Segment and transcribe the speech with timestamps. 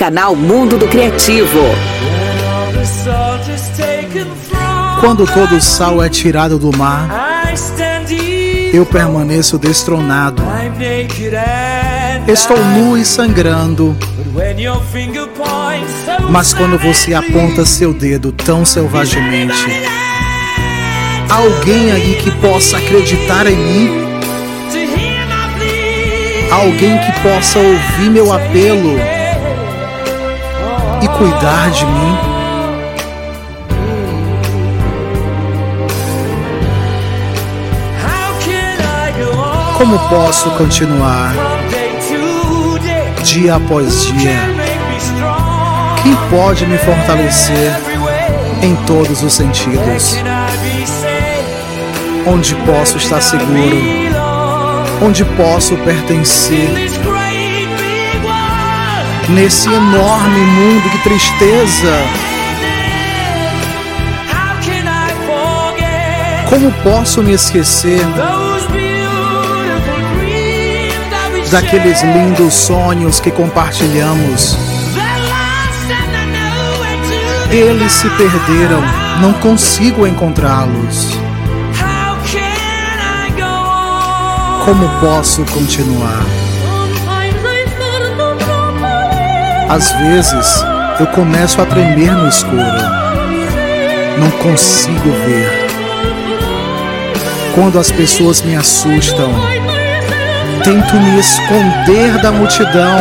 [0.00, 1.60] Canal Mundo do Criativo.
[4.98, 7.44] Quando todo o sal é tirado do mar,
[8.72, 10.42] eu permaneço destronado.
[12.26, 13.94] Estou nu e sangrando.
[16.30, 19.66] Mas quando você aponta seu dedo tão selvagemente,
[21.28, 23.90] alguém aí que possa acreditar em mim?
[26.50, 29.19] Alguém que possa ouvir meu apelo
[31.02, 32.40] e cuidar de mim?
[39.76, 41.32] Como posso continuar
[43.24, 44.38] dia após dia?
[46.02, 47.72] Quem pode me fortalecer
[48.62, 50.16] em todos os sentidos?
[52.26, 53.78] Onde posso estar seguro?
[55.02, 56.68] Onde posso pertencer?
[59.34, 61.92] Nesse enorme mundo de tristeza.
[66.48, 68.00] Como posso me esquecer
[71.50, 74.56] daqueles lindos sonhos que compartilhamos.
[77.50, 78.82] Eles se perderam,
[79.20, 81.18] não consigo encontrá-los.
[84.64, 86.49] Como posso continuar?
[89.70, 90.64] Às vezes
[90.98, 92.60] eu começo a tremer no escuro.
[94.18, 95.66] Não consigo ver.
[97.54, 99.32] Quando as pessoas me assustam,
[100.62, 103.00] Tento me esconder da multidão.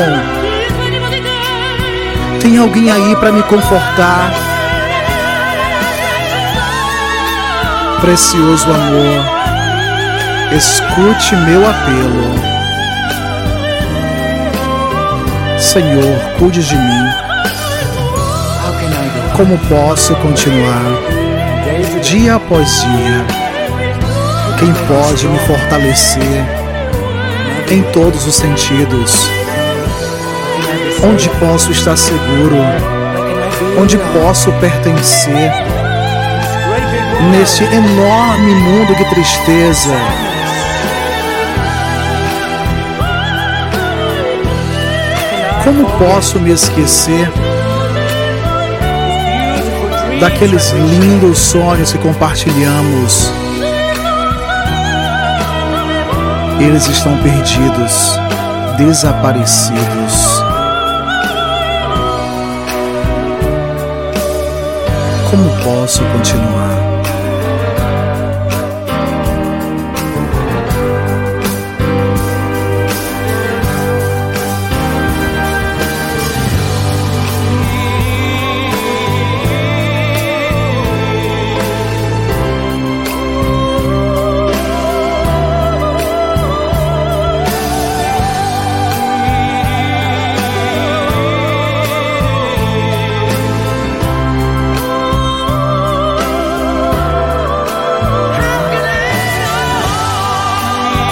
[2.39, 4.31] Tem alguém aí para me confortar?
[7.99, 9.25] Precioso amor,
[10.55, 12.58] escute meu apelo.
[15.59, 17.05] Senhor, cuide de mim.
[19.35, 20.81] Como posso continuar
[22.01, 23.25] dia após dia?
[24.57, 26.59] Quem pode me fortalecer?
[27.71, 29.29] em todos os sentidos.
[31.03, 32.57] Onde posso estar seguro?
[33.79, 35.51] Onde posso pertencer?
[37.31, 39.93] Neste enorme mundo de tristeza.
[45.63, 47.31] Como posso me esquecer
[50.19, 53.31] daqueles lindos sonhos que compartilhamos?
[56.59, 58.19] Eles estão perdidos,
[58.77, 60.43] desaparecidos.
[65.29, 66.78] Como posso continuar?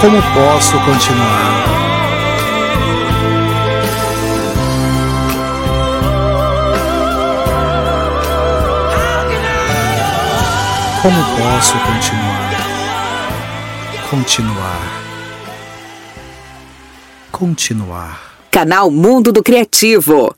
[0.00, 1.64] Como posso continuar?
[11.02, 12.50] Como posso continuar?
[14.08, 15.02] Continuar.
[17.32, 18.20] Continuar.
[18.52, 20.32] Canal Mundo do Criativo.